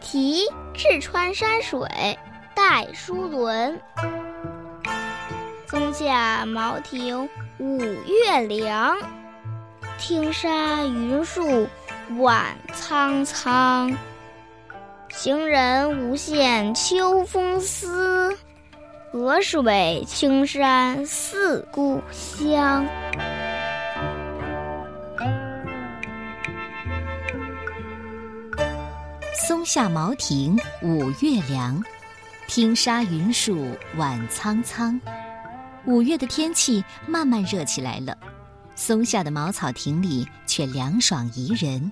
[0.00, 0.42] 题
[0.74, 1.86] 渚川山水
[2.54, 3.78] 戴叔伦。
[5.66, 7.28] 松下茅亭
[7.58, 8.96] 五月凉，
[9.98, 11.68] 听沙云树
[12.16, 13.94] 晚苍苍。
[15.10, 18.34] 行人无限秋风思，
[19.10, 22.86] 河水青山似故乡。
[29.32, 31.82] 松下茅亭五月凉，
[32.48, 35.00] 听沙云树晚苍苍。
[35.86, 38.14] 五月的天气慢慢热起来了，
[38.74, 41.90] 松下的茅草亭里却凉爽宜人。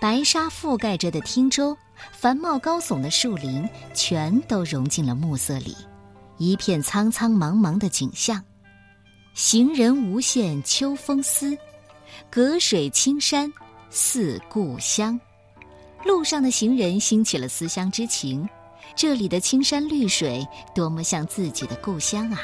[0.00, 1.76] 白沙覆盖着的汀洲，
[2.10, 5.76] 繁茂高耸的树林全都融进了暮色里，
[6.38, 8.42] 一片苍苍茫茫的景象。
[9.34, 11.56] 行人无限秋风思，
[12.30, 13.52] 隔水青山
[13.90, 15.18] 似故乡。
[16.04, 18.48] 路上的行人兴起了思乡之情，
[18.96, 22.40] 这里的青山绿水多么像自己的故乡啊！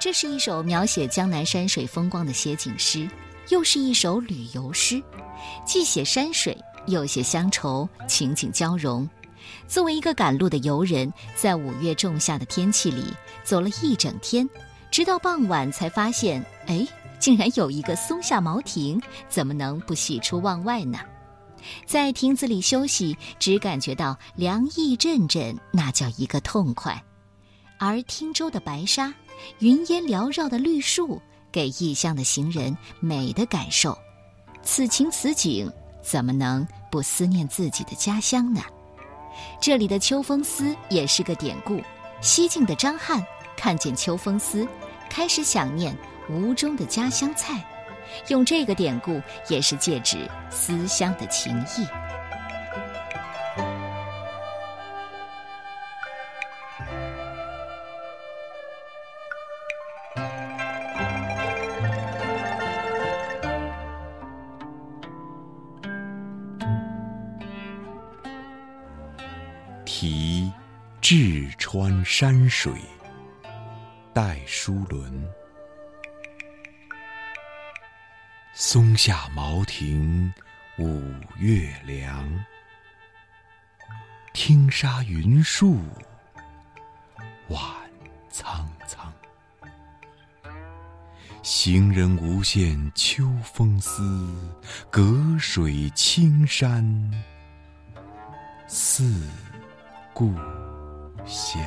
[0.00, 3.08] 这是一首描写江南山水风光的写景诗，
[3.50, 5.02] 又是一首旅游诗，
[5.64, 9.08] 既写山水，又写乡愁，情景交融。
[9.66, 13.04] 作为一个赶路的游人，在五月仲夏的天气里
[13.44, 14.48] 走了一整天，
[14.90, 16.86] 直到傍晚才发现，哎，
[17.18, 21.00] 竟然有一个松下茅亭，怎么能不喜出望外呢？
[21.84, 27.02] 在亭子里休息，只感觉到凉意阵阵，那叫一个痛快。
[27.78, 29.12] 而汀州的白沙、
[29.58, 33.98] 云烟缭绕的绿树，给异乡的行人美的感受。
[34.62, 35.70] 此情此景，
[36.02, 38.62] 怎么能不思念自己的家乡呢？
[39.60, 41.80] 这里的秋风思也是个典故。
[42.20, 43.24] 西晋的张翰
[43.56, 44.66] 看见秋风思，
[45.08, 45.96] 开始想念
[46.28, 47.62] 吴中的家乡菜。
[48.28, 52.05] 用这个典故，也是借指思乡的情谊。
[69.98, 70.52] 题
[71.00, 72.70] 渚川山水
[74.12, 75.26] 戴叔伦。
[78.52, 80.30] 松下茅亭
[80.78, 81.00] 五
[81.38, 82.30] 月凉，
[84.34, 85.78] 听沙云树
[87.48, 87.58] 晚
[88.28, 89.10] 苍苍。
[91.42, 94.30] 行人无限秋风思，
[94.90, 96.84] 隔水青山
[98.68, 99.26] 似
[100.16, 100.32] 故
[101.26, 101.62] 乡。